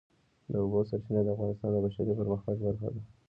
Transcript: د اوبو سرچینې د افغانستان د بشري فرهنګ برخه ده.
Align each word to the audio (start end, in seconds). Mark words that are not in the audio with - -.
د 0.51 0.53
اوبو 0.63 0.79
سرچینې 0.89 1.21
د 1.23 1.27
افغانستان 1.33 1.69
د 1.73 1.77
بشري 1.85 2.13
فرهنګ 2.17 2.59
برخه 2.65 2.89
ده. 2.93 3.01